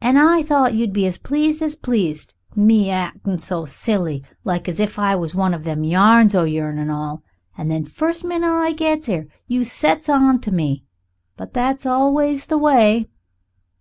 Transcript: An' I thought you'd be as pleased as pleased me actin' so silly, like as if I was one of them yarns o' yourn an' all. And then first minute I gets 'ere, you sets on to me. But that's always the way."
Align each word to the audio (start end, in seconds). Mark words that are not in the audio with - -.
An' 0.00 0.16
I 0.16 0.42
thought 0.42 0.74
you'd 0.74 0.92
be 0.92 1.06
as 1.06 1.16
pleased 1.16 1.62
as 1.62 1.76
pleased 1.76 2.34
me 2.56 2.90
actin' 2.90 3.38
so 3.38 3.66
silly, 3.66 4.24
like 4.42 4.68
as 4.68 4.80
if 4.80 4.98
I 4.98 5.14
was 5.14 5.36
one 5.36 5.54
of 5.54 5.62
them 5.62 5.84
yarns 5.84 6.34
o' 6.34 6.42
yourn 6.42 6.76
an' 6.76 6.90
all. 6.90 7.22
And 7.56 7.70
then 7.70 7.84
first 7.84 8.24
minute 8.24 8.50
I 8.50 8.72
gets 8.72 9.08
'ere, 9.08 9.28
you 9.46 9.62
sets 9.62 10.08
on 10.08 10.40
to 10.40 10.50
me. 10.50 10.82
But 11.36 11.54
that's 11.54 11.86
always 11.86 12.46
the 12.46 12.58
way." 12.58 13.10